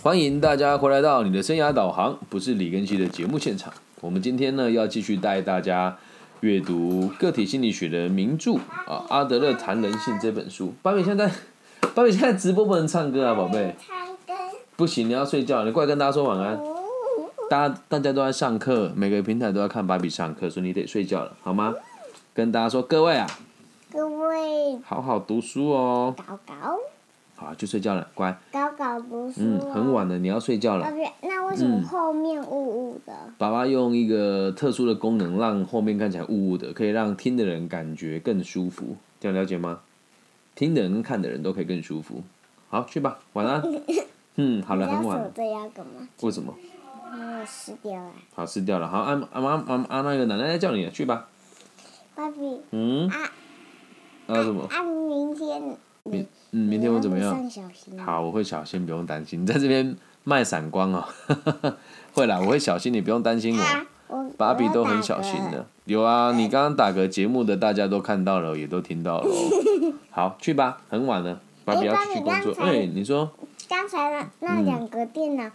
[0.00, 3.72] 欢迎大家回来到你的生涯导航，不是李根熙的节目现场。
[4.00, 5.98] 我们今天呢要继续带大家
[6.40, 8.54] 阅读个体心理学的名著
[8.86, 10.72] 啊，《阿德勒谈人性》这本书。
[10.82, 11.28] 芭比现在，
[11.96, 13.74] 芭比现在直播不能唱歌啊，宝贝。
[14.76, 16.56] 不行，你要睡觉，你过来跟大家说晚安。
[17.50, 21.74] 大家大家都在上课，每个平台都要看芭比上课，所以你得睡觉了，好吗？
[22.32, 23.26] 跟大家说，各位啊，
[23.90, 26.14] 各位好好读书哦。
[27.40, 28.36] 好，就睡觉了，乖。
[28.50, 28.98] 搞搞
[29.36, 29.70] 嗯，哦。
[29.72, 30.92] 很晚了，你要睡觉了
[31.22, 33.12] 那为什么后面雾雾的？
[33.38, 38.96] 爸爸用一个特殊的功能，让后面看起来雾雾的，可以让听的人感觉更舒服。
[39.20, 39.78] 这样了解吗？
[40.56, 42.24] 听的人跟看的人都可以更舒服。
[42.68, 43.62] 好，去吧，晚安。
[44.34, 45.24] 嗯，好了，很晚了。
[45.26, 46.08] 手这样干嘛？
[46.22, 46.52] 为什么？
[47.16, 48.10] 因为湿掉了。
[48.34, 48.88] 好，撕掉了。
[48.88, 51.28] 好，按按妈按按那个奶奶在叫你了，去吧。
[52.16, 53.08] 芭比，嗯。
[53.08, 53.16] 啊
[54.26, 54.66] 啊什么？
[54.70, 55.76] 啊，明天
[56.10, 57.50] 明嗯，明天我怎么样？
[58.04, 59.42] 好，我会小心，不用担心。
[59.42, 61.04] 你在这边卖闪光哦。
[62.14, 63.56] 会啦，我会小心，你不用担心
[64.08, 64.26] 我。
[64.38, 65.66] 芭比都很小心的。
[65.84, 69.94] 有啊，你刚刚打个节目的，大家都看到了，也都听到了哦。
[70.10, 72.54] 好，去吧，很晚了，芭比要去工作。
[72.64, 73.30] 哎、你说
[73.68, 75.50] 刚才那那两个电脑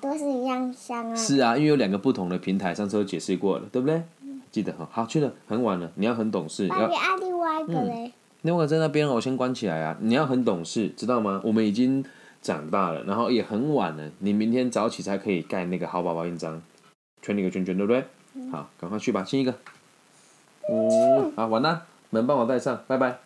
[0.00, 1.16] 都是一样香啊。
[1.16, 4.02] 是啊，因为有两个不同的平台，上次都解释过了，对不对？
[4.50, 4.88] 记得哈。
[4.90, 8.12] 好，去了，很晚了，你要很懂事，要芭比啊，另外一个嘞，
[8.42, 9.96] 另外在那边哦，我先关起来啊。
[10.00, 11.40] 你要很懂事，知道吗？
[11.44, 12.04] 我们已经
[12.40, 16.62] 长大了，然后也很晚了，你明天早起才可以盖那个好宝宝印章，
[17.20, 18.04] 圈你个圈圈，对不对？
[18.52, 19.52] 好，赶快去吧，亲一个。
[20.70, 23.18] 嗯，好，晚安，门帮我带上，拜拜。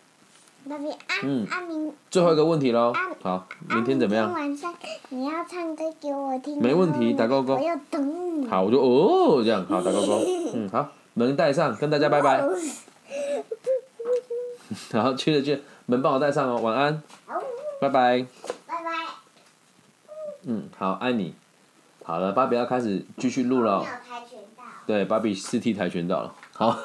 [0.67, 4.31] 芭比啊嗯啊明最后一个问题喽啊，好，啊明天怎么样？
[4.31, 4.73] 晚上
[5.09, 6.57] 你要唱歌给我听。
[6.61, 8.47] 没问题打勾勾我要等你。
[8.47, 10.21] 好，我就哦这样，好打勾勾，
[10.55, 12.41] 嗯好，门带上，跟大家拜拜，
[14.91, 17.01] 然后去了去，门帮我带上哦，晚安，
[17.79, 18.25] 拜拜，
[18.67, 18.91] 拜拜。
[20.45, 21.33] 嗯好，爱你，
[22.03, 23.85] 好了，芭比要开始继续录了。
[24.85, 26.77] 对，芭比是踢跆拳道了，好，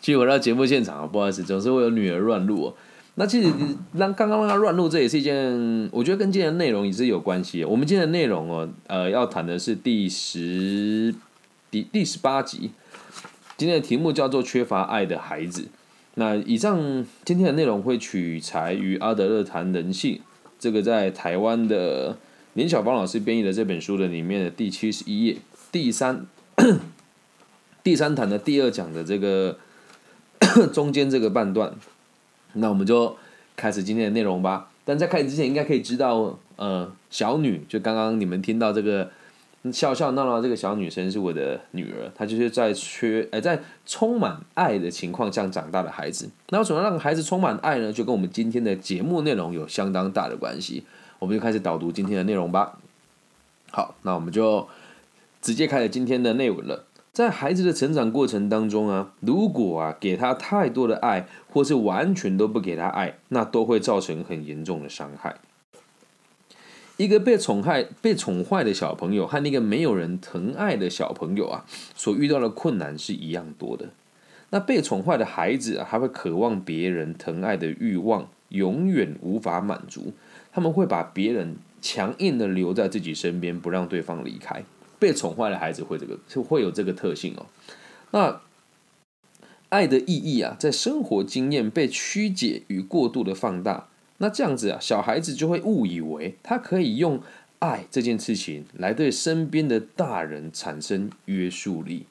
[0.00, 2.74] 继续回到节目现场啊，不好意思，总是会有女儿乱录哦。
[3.16, 3.52] 那其实
[3.92, 7.68] 让刚刚让她乱录，这也是一件，我觉得跟今天的内容也是有关系的。
[7.68, 11.14] 我们今天的内容哦，呃，要谈的是第十
[11.70, 12.70] 第第十八集，
[13.58, 15.68] 今天的题目叫做“缺乏爱的孩子”。
[16.14, 20.20] 那以上今天的内容会取材于阿德勒谈人性，
[20.58, 22.18] 这个在台湾的
[22.54, 25.36] 林小芳老师编译的这本书的里面的第七十一页
[25.70, 26.26] 第三
[27.82, 29.58] 第三谈的第二讲的这个
[30.72, 31.74] 中间这个半段。
[32.54, 33.16] 那我们就
[33.56, 34.68] 开始今天的内容吧。
[34.84, 39.10] 但在开始之前，应该可以知道，呃，小女就刚刚你们听到这个
[39.70, 46.28] 笑笑闹闹这个小女生是我的女儿，她就是在缺，呃，在充满爱的情况下长大的孩子。
[46.48, 47.92] 那为什么让孩子充满爱呢？
[47.92, 50.84] 就跟我们今天的节目内容有相当大的关系。
[51.20, 52.78] 我们就开始导读今天的内容吧。
[53.70, 54.66] 好，那我们就
[55.40, 56.86] 直接开始今天的内文了。
[57.12, 65.36] 在孩子的成长过程当中啊，如果啊给他太多的爱，或是完全都不给他爱，那都会造成很严重的伤害。
[66.98, 71.64] 一个被宠害、被宠坏的小朋友和那个没有人疼爱的小朋友啊，
[71.96, 73.88] 所遇到的困难是一样多的。
[74.50, 80.12] 那被宠坏的孩子啊，还会渴望别人疼爱的欲望永远无法满足，
[80.52, 84.62] 他们会把别人强硬的留在自己身边，不让对方离开。
[84.98, 87.46] 被宠坏的孩子会这个就会有这个特性哦。
[88.10, 88.42] 那
[89.70, 93.88] 爱的意义啊，在生活经验被曲解与过度的放大。
[94.22, 97.20] 那这样子啊，小孩子就会误以为他可以用
[97.58, 102.06] 爱这件事情来对身边的大人产生约束力。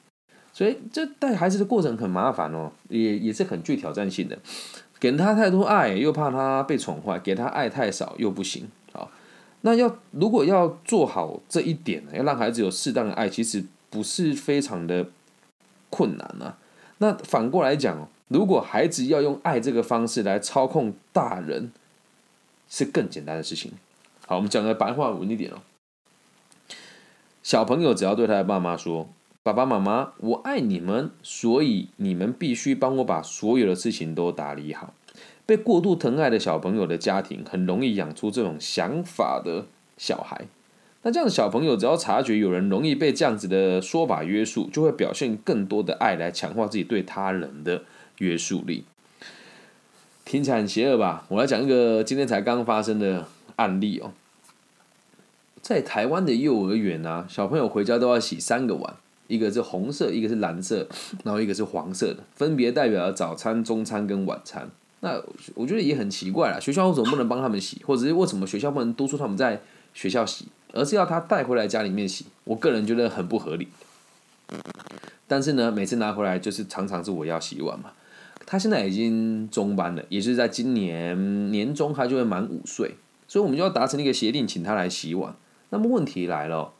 [0.52, 4.38] 所以这带孩子的过程很麻烦哦，也也是很具挑战性的。
[5.00, 8.68] 给他太多爱，又怕他被宠坏；给他爱太少，又不行。
[8.92, 9.10] 好，
[9.62, 15.06] 那要如果要做好这一点呢，要让孩子有适当的爱，其实不是非常的
[15.88, 16.58] 困难啊。
[16.98, 21.72] 那反过来讲，如果孩子要用爱这个方式来操控大人，
[22.72, 23.72] 是更简单的事情。
[24.26, 25.58] 好，我们讲个白话文一点哦。
[27.42, 29.10] 小朋友只要对他的爸妈说
[29.44, 34.94] ：“爸爸妈妈，我爱你们，所以你们必须帮我把所有的事情都打理好。”
[35.44, 39.66] 被过度疼爱的小朋友的家庭，很容易养出这种想法的
[39.98, 40.46] 小孩。
[41.02, 47.82] 那这样的小朋友，只要察觉有人容易被这样子的说法约束，就会表现更多的爱来强化自己对他人的
[48.18, 48.84] 约束力。
[50.24, 51.24] 听起来很邪恶吧？
[51.28, 53.26] 我来讲一个今天才刚发生的
[53.56, 54.12] 案例哦。
[55.60, 58.94] 在台湾的幼儿园啊，小朋友回家都要洗三个碗，
[59.28, 60.86] 一个是红色，一个是蓝色，
[61.24, 64.68] 然后一个是黄色的，分别代表了早餐、中餐跟晚餐。
[65.00, 65.22] 那
[65.54, 69.60] 我觉得也很奇怪啦，学校为什么不能帮他们洗，或者是为什么学校不能督促他们在
[69.94, 70.46] 学校洗？
[70.72, 72.26] 而是要他带回来家里面洗。
[72.44, 73.68] 我个人觉得很不合理。
[75.28, 77.92] 但是呢，每次拿回来就是常常是我要洗碗嘛。
[78.44, 82.96] 他现在已经中班了，也是在今年年中他就会满五岁，
[83.26, 85.34] 所以我们就要达成一个协定，请他来洗碗。
[85.70, 86.72] 那么问题来了，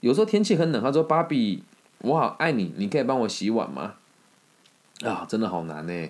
[0.00, 1.62] 有时候天气很冷，他说：“芭比，
[2.00, 3.94] 我好爱你，你可以帮我洗碗吗？”
[5.02, 6.08] 啊，真的好难呢，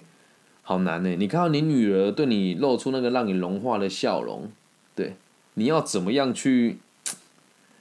[0.63, 1.17] 好难呢。
[1.17, 4.51] 你看到你女儿对你露出那个让你融化的笑容，
[4.95, 5.17] 对，
[5.55, 6.79] 你要怎么样去？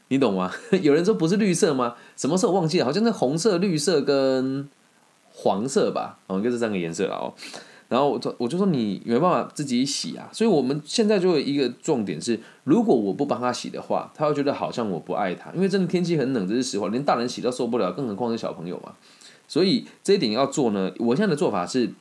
[0.09, 0.51] 你懂吗？
[0.81, 1.95] 有人说不是绿色吗？
[2.15, 2.85] 什么时候忘记了？
[2.85, 4.69] 好像是红色、绿色跟
[5.41, 7.33] 黄色吧，哦，应该是三个颜色哦。
[7.89, 18.93] 然后我我就说你没办法自己洗啊，所以我们现在就有一个重点是，如果我不帮他洗的话，他会觉得好像我不爱他，因为真的天气很冷，这是实话，连大人洗都受不了，更何况是小朋友嘛。
[19.47, 21.91] 所以这一点要做呢，我现在的做法是，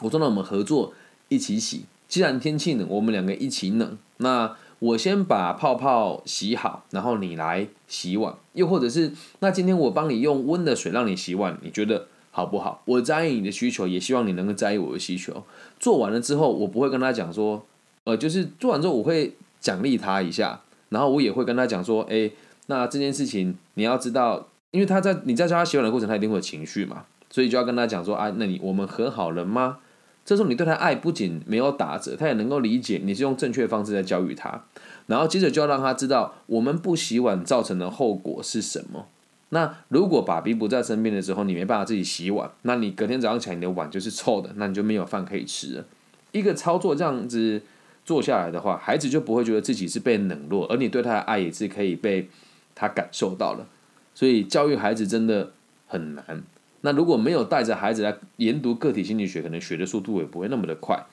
[0.00, 0.94] 我说那我们合作
[1.28, 4.56] 一起洗，既然天气冷，我们两个一起冷，那。
[4.80, 12.82] 我先把泡泡洗好，然后你来洗碗，又或者是那今天我帮你用温的水让你洗碗，你觉得好不好？
[12.84, 15.44] 我在意你的需求，也希望你能够在意我的需求。
[15.78, 17.64] 做完了之后，我不会跟他讲说，
[18.02, 22.28] 呃，就是做完之后我会奖励他一下，然后我也会跟他讲说，哎，
[22.66, 29.78] 那这件事情你要知道，因为他在你在教他洗碗的过程，他一定会有情绪嘛，所以就要跟他讲说，啊，那你我们和好了吗？
[30.24, 34.64] 这时候你对他爱不仅没有打折，他也能够理解你是用正确方式在教育他，
[35.06, 39.06] 然后接着就要让他知道我们不洗碗造成的后果是什么。
[39.50, 45.84] 那如果爸比不在身边的时候，你没办法自己洗碗，那你隔天早上起来你的碗就是臭的，那你就没有饭可以吃了。
[46.32, 47.62] 一个操作这样子
[48.04, 52.28] 做下来的话，孩子就不会觉得自己是被冷落，而你对他的爱也是可以被
[52.74, 53.66] 他感受到了。
[54.14, 55.52] 所以教育孩子真的
[55.86, 56.42] 很难。
[56.80, 61.06] 那如果没有带着孩子来研读个体心理学，可能学的速度也不会那么的快。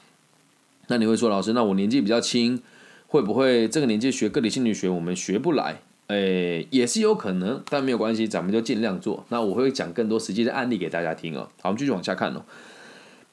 [0.88, 2.62] 那你会说，老师，那我年纪比较轻，
[3.08, 5.82] 会不会这个年纪学个体心理学我们学不来？
[6.12, 9.24] 诶，也是有可能，但没有关系，咱们就尽量做。
[9.30, 11.48] 那我会讲更多实际的案例给大家听哦。
[11.62, 12.44] 好，我们继续往下看哦。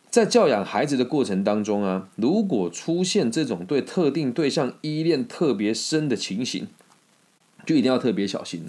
[0.08, 6.68] 在教养孩子的过程当中啊，如果出现这种对特定对象依恋特别深的情形，
[7.66, 8.64] 就一定要特别小心。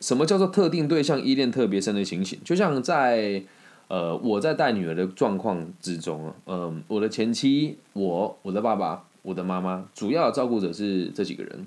[0.00, 2.38] 什么叫做特定对象依恋特别深的情形？
[2.44, 3.42] 就像在
[3.88, 11.66] 呃我在带女儿的状况之中啊，嗯，我的前妻、我、我的爸爸、我的妈妈，主要照顾者是这几个人。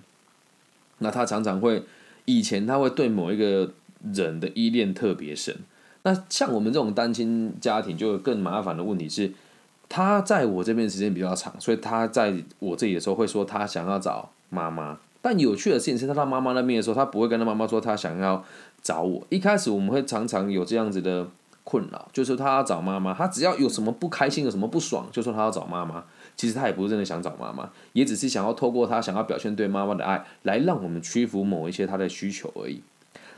[1.00, 1.84] 那他常常会
[2.26, 3.72] 以前他会对某一个
[4.14, 5.56] 人的依恋特别深。
[6.04, 9.34] 那像我们这种单亲家庭，就更麻烦的问题是，
[9.90, 14.98] 他在我这边时间比较长，所以他在我这里的时候会说他想要找妈妈。
[15.22, 18.42] 但有趣的事情是，他到妈妈那边的时候，他不会跟他妈妈说他想要
[18.82, 19.22] 找我。
[19.28, 21.28] 一开始我们会常常有这样子的
[21.66, 26.06] 困扰，就是他要找妈妈，他只要有什么不开心、有什么不爽，就说他要找妈妈。
[26.40, 32.82] 其实他也不是真的想找妈妈，也只是想要透过他想要表现对妈妈的爱，来让我们屈服某一些他的需求而已。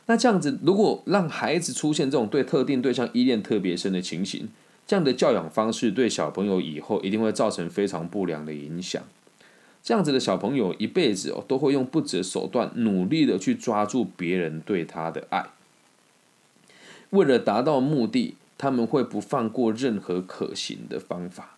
[0.05, 4.49] 那这样子，如果让孩子出现这种对特定对象依恋特别深的情形，
[4.85, 9.01] 这样的教养方式对小朋友以后一定会造成非常不良的影响。
[9.81, 15.47] 这样子的小朋友一辈子哦，都会用不择手段，努力的去抓住别人对他的爱。
[17.09, 21.57] 为了达到目的，他们会不放过任何可行的方法。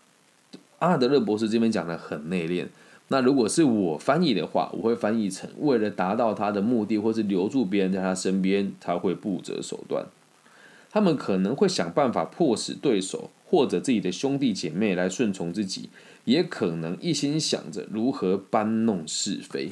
[0.84, 2.68] 阿德勒博士这边讲的很内敛。
[3.08, 10.06] 那如果是我翻译的话，我会翻译成：为了达到他的目的，或是留住别人在他身边，他会不择手段。
[10.92, 15.90] 他们可能会想办法迫使对手或者自己的兄弟姐妹来顺从自己。
[16.26, 19.70] 也可能一心想着如何搬弄是非。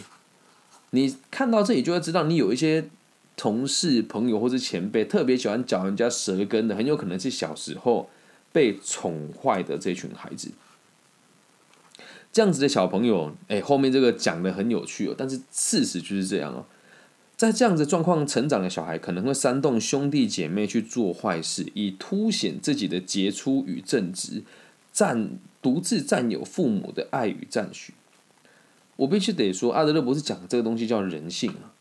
[0.89, 2.89] 你看到这里就会知道，你有一些
[3.37, 8.09] 同事、朋友或是前辈特别喜欢嚼人家舌根的，很有可能是小时候
[8.51, 10.51] 被宠坏的这群孩子。
[12.31, 16.65] 这样子的小朋友，哎，后面这个讲的很有趣哦，但是事实就是这样哦。
[17.35, 24.43] 在这样子状况成长的小孩，可能会煽动兄弟姐妹去做坏事，以凸显自己的杰出与正直。
[24.93, 27.93] 占独自占有父母的爱与赞许，
[28.97, 31.71] 我必须得说，阿德勒博士讲的这个东西叫人性啊。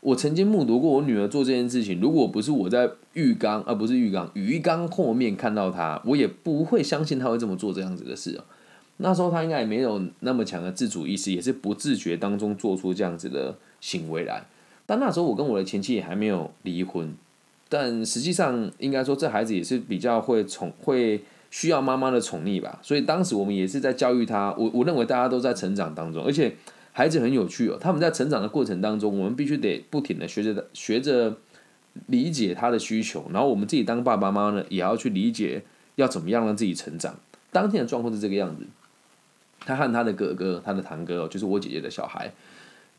[0.00, 8.44] 我曾经目睹过我女儿做这件事情，如果不是我在浴缸，而不是浴缸鱼缸后面看到她，我也不会相信她会这么做这样子的事哦。
[8.98, 14.44] 那时候他应该也没有那么强的自主意识，也是不自觉当中做出这样子的行为来。
[14.86, 17.14] 但那时候我跟我的前妻也还没有离婚，
[17.68, 21.22] 但实际上应该说这孩子也是比较会宠会。
[21.50, 24.54] 需要妈妈的宠溺吧，所以当时我们也是在教育他。
[24.58, 26.54] 我我认为大家都在成长当中，而且
[26.92, 27.78] 孩子很有趣哦。
[27.80, 31.38] 他们在成长的过程当中，我们必须得不停的学着学着
[32.08, 35.62] 理解他的需求，然后我们自己当爸爸妈妈呢，也要去理解
[35.94, 37.18] 要怎么样让自己成长。
[37.50, 38.66] 当天的状况是这个样子，
[39.60, 42.32] 他和他的哥哥，他的堂哥哦，就是我姐姐的小孩，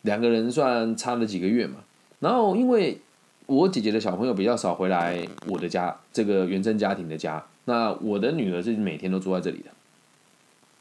[0.04, 1.78] 两个人算差了几个月嘛。
[2.20, 3.00] 然后因为
[3.46, 9.72] 我姐姐的小朋友比较少回来我的家，这个原生家庭的家，那我的女儿是每天都住在这里的。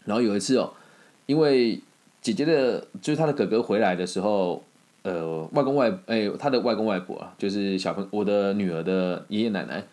[0.05, 0.73] 然后有一次哦，
[1.27, 1.81] 因为
[2.21, 4.63] 姐姐的，就是她的哥哥回来的时候，
[5.03, 9.85] 呃，外公外，哎，他的外公外婆啊，就是小朋我的女儿的爷爷奶奶。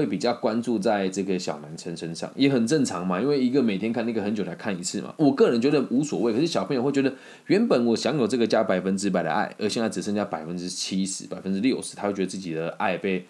[0.00, 5.12] 会比较关注在这个小男生身上，也很正常嘛，因为一个每天看那个很久才看一次嘛。
[5.18, 7.12] 我个人觉得无所谓，可是小朋友会觉得，
[7.48, 13.26] 原本我享有这个家百分之百的爱，而现在只剩下百分之七十、百分之六十，他会觉得自己的爱被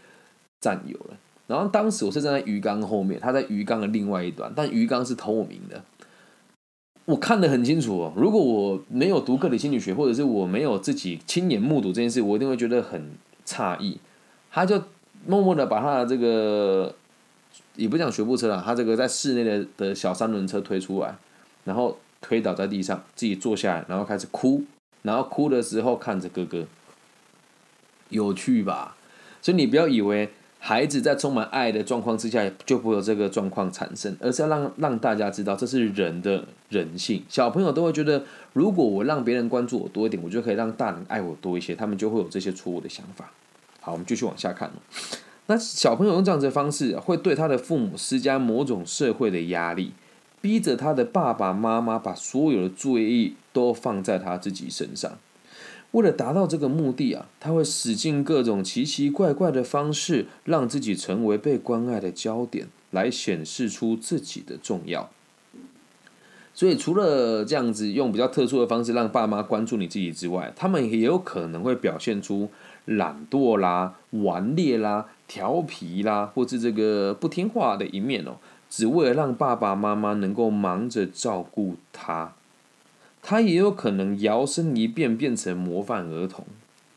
[0.61, 1.19] 占有了。
[1.49, 5.83] 然后当时我是站在鱼缸后面，他在鱼缸的另外一端，但鱼缸是透明的，
[7.07, 8.13] 我看得很清楚哦。
[8.17, 13.11] 如果我没有读个体心理学，或者是我没有自己亲眼目睹这件事，我一定会觉得很
[13.45, 13.99] 诧异。
[14.53, 14.81] 他就。
[15.27, 16.95] 默默的把他的这个，
[17.77, 21.15] 也不讲学步车了，他这个在室内的的小三轮车推出来，
[21.65, 24.63] 然后推倒在地上，自己坐下来，然后开始哭，
[25.03, 26.67] 然后哭的时候看着哥哥，
[28.09, 28.97] 有趣吧？
[29.43, 37.25] 所以你不要以为孩子在充满爱的状况之下就不会有这个状况产生，而是要让让大家知道这是人的人性。
[37.29, 38.23] 小朋友都会觉得，
[38.53, 43.31] 如果我让别人关注我多一点，我就可以让大人爱我多一些，他们就会有这些错误的想法。
[43.81, 44.71] 好，我们继续往下看。
[45.47, 49.93] 那小朋友用这样子的方式，会对他的父母施加某种社会的压力，
[50.41, 55.19] 逼着他的爸爸妈妈把所有的注意力都放在他自己身上。
[55.91, 65.11] 为了达到这个目的啊，他会使尽各种奇奇怪怪的方式，让自己成为被关爱的焦点，来显示出自己的重要。
[66.55, 72.49] 所以，除了这样子用比较特殊的方式让爸妈关注你自己之外，他们也有可能会表现出。
[72.91, 78.37] 懒惰啦、顽劣啦、调皮啦，或是这个不听话的一面哦，
[78.69, 82.33] 只为了让爸爸妈妈能够忙着照顾他。
[83.23, 86.45] 他也有可能摇身一变变成模范儿童，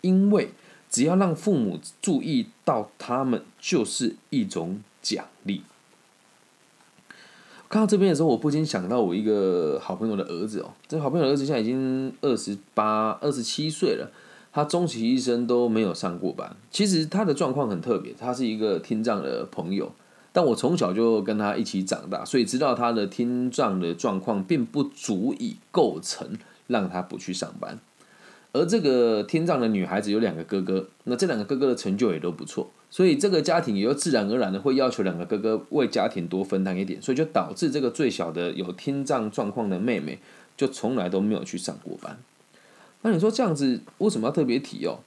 [0.02, 0.50] 因为
[0.90, 5.62] 只要让父母注意到他们，就是一种奖励。
[7.70, 14.10] 看到这边的时候，我不禁想到我一个好朋友的儿子哦，这好朋友的儿子现在已经二十八、二十七岁了。
[14.54, 16.56] 他终其一生都没有上过班。
[16.70, 19.92] 其实他的状况很特别，他是一个听障的朋友，
[20.32, 27.80] 但我从小就跟他一起长大，所以知道他的听障的状况并不足以构成让他不去上班。
[28.52, 40.20] 而这个听障的女孩子有两个哥哥，那这两个哥哥的成就也都不错，所以这个家庭也就自然而然的会要求两个哥哥为家庭多分担一点，所以就导致这个最小的有听障状况的妹妹
[40.56, 42.20] 就从来都没有去上过班。
[43.04, 45.00] 那你说这样子为什么要特别提哦？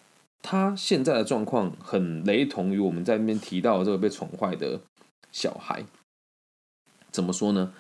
[0.43, 4.79] 他现在的状况很雷同于我们在那边提到的这个被宠坏的
[5.33, 5.85] 小孩。
[7.11, 7.73] 怎么说呢？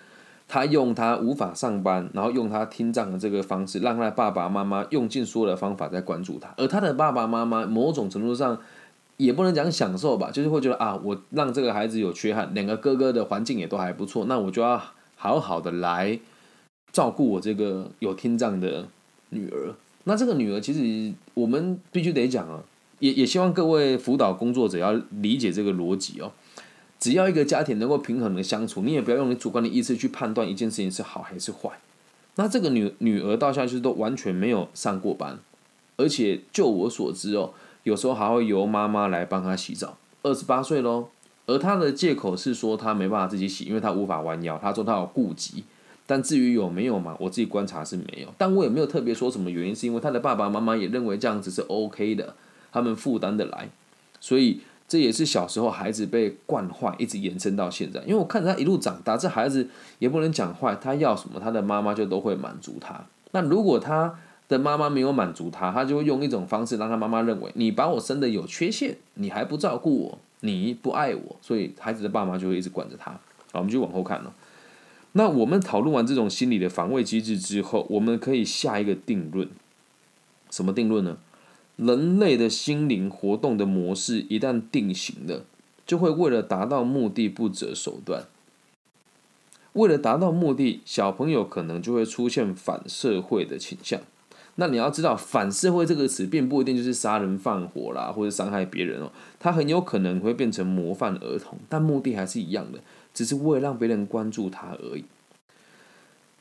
[0.48, 8.58] 他用他无法上班，然后用他听障的这个方式，让他的爸爸妈妈用尽所有的方法在关注他，而他的爸爸妈妈某种程度上
[9.16, 14.80] 也不能讲享受吧，就是会觉得啊，我让这个孩子有缺憾，两个哥哥的环境也都还不错，那我就要
[15.16, 16.18] 好好的来
[16.92, 18.86] 照顾我这个有听障的
[19.30, 19.74] 女儿。
[20.08, 22.62] 那这个女儿其实我们必须得讲啊，
[23.00, 26.30] 也也希望各位辅导工作者要理解这个逻辑哦。
[27.00, 31.70] 只要一个家庭能够平衡的相处，你也不要用你主观的意识去判断一件事情是好还是坏。
[32.36, 35.38] 那这个女女儿到现在是都完全没有上过班，
[35.96, 37.50] 而且就我所知哦，
[37.82, 39.98] 有时候还会由妈妈来帮她洗澡。
[40.22, 41.08] 二十八岁喽，
[41.46, 45.64] 而她的借口是说她没办法自己洗，因为她无法弯腰，她说她有顾及。
[46.06, 52.34] 但至于有没有嘛，我自己观察是没有，但我也没有特别说什么原因，是因为他的爸爸妈妈也认为这样子是 OK 的，
[52.70, 53.68] 他们负担的来，
[54.20, 58.00] 所以这也是小时候孩子被惯坏，一直延伸到现在。
[58.02, 63.04] 因为我看着他一路长大，这孩子也不能讲坏，他要什么，他的妈妈就都会满足他。
[63.32, 64.16] 那如果他
[64.48, 73.10] 的妈妈没有满足他，他就会用一种方式让他妈妈认为你把我生的有缺陷，你还不照顾我，你不爱我，所以孩子的爸妈就会一直管着他。
[73.50, 74.32] 好，我们就往后看了。
[75.16, 79.48] 那我们讨论完这种心理的防卫机制之后，我们可以下一个定论。
[80.50, 81.16] 什么定论呢？
[81.76, 85.44] 人类的心灵活动的模式一旦定型了，
[85.86, 88.24] 就会为了达到目的不择手段。
[89.72, 94.00] 为了达到目的，小朋友可能就会出现反社会的倾向。
[94.56, 99.10] 那你要知道，反社会这个词并不一定就是杀人放火啦，或者伤害别人哦。
[99.40, 102.80] 它很有可能会变成模范儿童，但目的还是一样的。
[103.16, 105.02] 只是为了让别人关注他而已，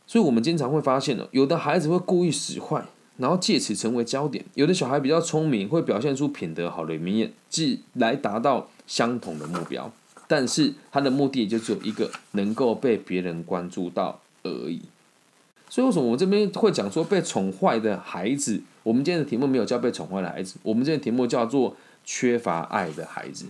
[0.06, 2.84] 所以我们经常会发现呢，有的孩子会故意使坏，
[3.16, 9.90] 然后借此成为焦点；有的小孩比较聪明，会表现出品德好的一面，即来达到相同的目标。
[10.28, 14.82] 但是他的目的也就只有一个，能够被别人关注到而已。
[15.70, 23.46] 所以为什么我们这边会讲说被宠坏的孩子我们今天的题目没有叫被宠坏的孩子，我们今天题目叫做缺乏爱的孩子。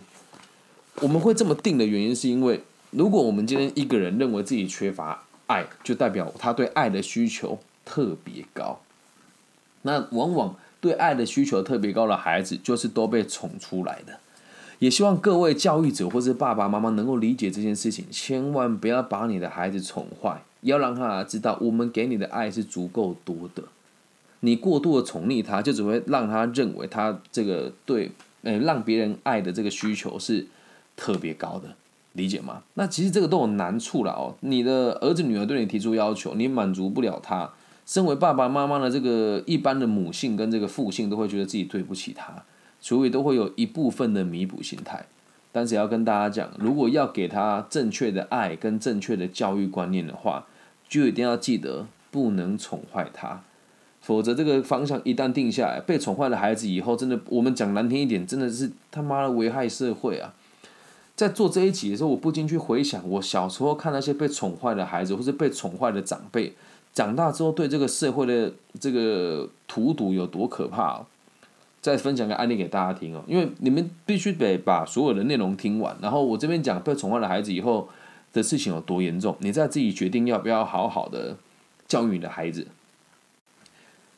[1.02, 2.64] 我们会这么定的原因，是因为
[2.96, 8.80] 如果我们今天一个人认为自己缺乏爱，就代表他对爱的需求特别高。
[9.82, 14.18] 那往往对爱的需求特别高的孩子，就是都被宠出来的。
[14.80, 23.64] 也希望各位教育者或是爸爸妈妈能够理解这件事情，千万不要把你的孩子宠坏，要让他知道我们给你的爱是足够多的。
[24.40, 28.12] 你过度的宠溺他，就只会让他认为他这个对，
[28.44, 30.46] 呃，让别人爱的这个需求是
[30.96, 31.76] 特别高的，
[32.16, 32.64] 理解吗？
[32.74, 34.36] 那其实这个都有难处了哦。
[34.42, 37.52] 你的儿子女儿对你提出要求，你满足不了他，
[37.86, 42.44] 身为爸爸妈妈的这个一般的母性跟这个父性都会觉得自己对不起他。
[42.82, 45.06] 所以都会有一部分的弥补心态，
[45.52, 50.46] 但是要跟大家讲，如果要给他正确的爱跟正确的教育观念的话，
[50.88, 53.42] 就一定要记得不能宠坏他，
[54.02, 60.36] 否则这个方向一旦定下来，被宠坏的孩子以后真的，我们讲难听一点，真的是他妈的危害社会啊！
[61.16, 66.54] 在做这一集的时候，我不禁去回想我小时候看那些被宠坏的孩子，或是被宠坏的长辈，
[66.94, 71.06] 长大之后对这个社会的这个荼毒有多可怕。
[71.82, 77.88] 再分享个案例给大家听哦，因为你们必须得把所有的内容听完，然后我这边讲被宠坏的孩子以后
[78.34, 81.38] 的事情有多严重，你再自己决定要不要好好的
[81.88, 82.66] 教育你的孩子。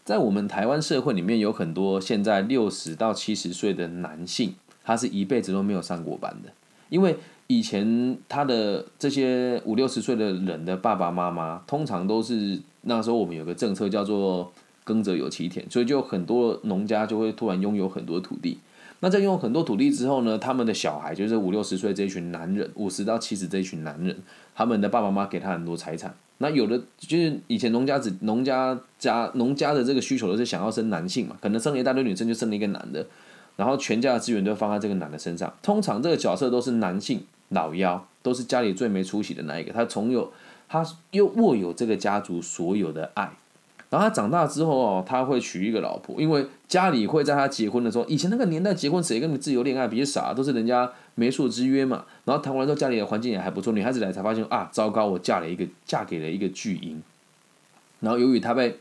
[0.05, 6.53] 在我们台湾社会里面，有很多现在六十到七十岁的男性，他是一辈子都没有上过班的，
[6.89, 7.17] 因为
[7.47, 14.51] 以前他的这些五六十岁的人的爸爸妈妈，通常都是那时候我们有个政策叫做。
[14.87, 18.57] 耕者有其田，所以就很多农家就会突然拥有很多土地。
[19.01, 24.15] 那在拥有很多土地之后呢，他们的小孩就是五六十岁这一群男人，五十到七十这一群男人，
[24.55, 26.15] 他们的爸爸妈妈给他很多财产。
[26.37, 33.05] 那有的就是以前农家子农家家农家的这个需求都是想要生男性嘛，可能生了一大堆女生就生了一个男的，
[33.57, 35.53] 然后全家的资源都放在这个男的身上。
[35.61, 40.31] 通常这个角色都是男性老幺，都是家里最没出息的那一个，他从有
[40.69, 43.29] 他又握有这个家族所有的爱。
[43.89, 52.03] 然后他长大之后哦，他会娶一个老婆，因为家里会在他结婚的时候，以前那个年代结婚谁跟你自由恋爱比傻，都是人家媒妁之约嘛。
[52.25, 57.01] 然后谈完之后，家里的环境也还不错，女孩子来才发现啊，糟糕，我嫁了一个嫁给了一个巨婴。
[58.01, 58.77] 然后由于他被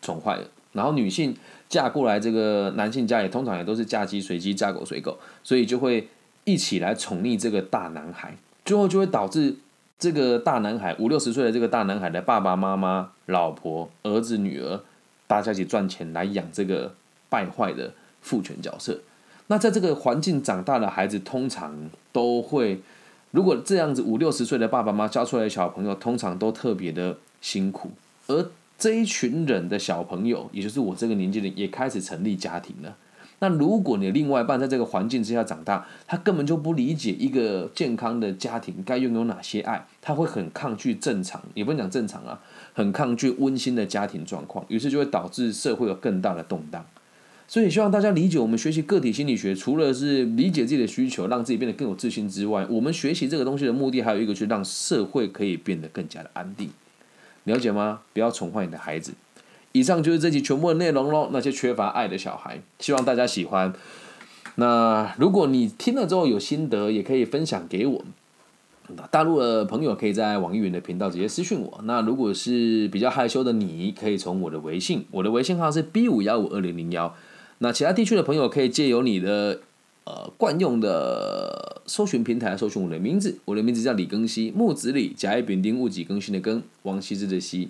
[0.00, 1.36] 宠坏了，然后女性
[1.68, 6.08] 嫁过来这个男性家里，通常也都是嫁鸡随鸡，嫁狗随狗，所以就会
[6.44, 9.56] 一起来宠溺这个大男孩，最后就会导致。
[9.98, 14.82] 这个大男孩五六十岁的这个大男孩的爸爸妈妈、老婆、儿子、女儿，
[15.26, 16.92] 大家一起赚钱来养这个
[17.30, 19.00] 败坏的父权角色。
[19.46, 22.82] 那在这个环境长大的孩子，通常都会，
[23.30, 27.92] 如果这样子五六十岁的爸爸妈妈教出来的小朋友，通常都特别的辛苦。
[28.26, 32.96] 而这一群人的小朋友，也就是我这个年纪的，也开始成立家庭了。
[33.38, 42.40] 那如果你的另外一半在这个环境之下长大，他根本就不理解一个健康的家庭该拥有哪些爱，他会很抗拒正常，也不能讲正常啊，
[42.72, 46.86] 很抗拒温馨的家庭状况，于是就会导致社会有更大的动荡。
[47.46, 56.70] 所以希望大家理解，我们学习个体心理学，除了是理解自己的需求，让自己变得更有自信之外，我们学习这个东西的目的还有一个，就是让社会可以变得更加的安定。
[57.46, 58.02] 了解吗？
[58.12, 59.14] 不要宠坏你的孩子。
[59.72, 61.30] 以上就是这集全部的内容喽。
[61.32, 63.72] 那些缺乏爱的小孩，希望大家喜欢。
[64.56, 68.04] 那如果你听了之后有心得，也可以分享给我。
[69.10, 71.80] 大陆的朋友可以在网易云的频道直接私信我。
[71.82, 77.14] 那如果是比较害羞的你，可以从我的微信，我的微信号是 B 五幺五二零零幺。
[77.58, 79.60] 那其他地区的朋友可以借由你的
[80.06, 87.68] 呃惯用的搜寻平台搜寻我的名字，我的名字叫李更新，木子李，甲乙丙丁戊己更新的更，王羲之的羲。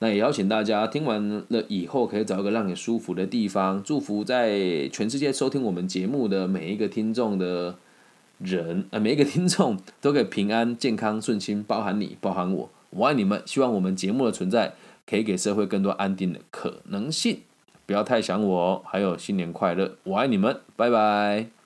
[0.00, 3.82] 那也邀请大家听完了以后，可以找一个让你舒服的地方。
[3.82, 7.76] 祝福在全世界收听我们节目的每一个听众的
[8.38, 13.40] 人， 呃，每一个听众都可以平安、健康、顺心，包含你，包含我，我爱你们。
[13.46, 14.74] 希望我们节目的存在
[15.06, 17.38] 可以给社会更多安定的可能性。
[17.86, 21.63] 不要太想我，还有新年快乐，我爱你们，拜拜。